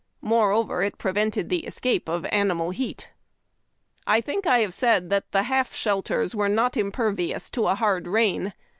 Moreover, 0.23 0.81
it 0.81 0.97
prevented 0.97 1.49
the 1.49 1.63
escape 1.67 2.09
of 2.09 2.25
animal 2.31 2.71
heat. 2.71 3.09
I 4.07 4.19
think 4.19 4.47
I 4.47 4.61
have 4.61 4.73
said 4.73 5.11
that 5.11 5.31
the 5.31 5.43
lialf 5.43 5.75
shelters 5.75 6.33
were 6.33 6.49
not 6.49 6.73
imper 6.73 7.15
vious 7.15 7.51
to 7.51 7.67
a 7.67 7.75
hard 7.75 8.07
rain. 8.07 8.53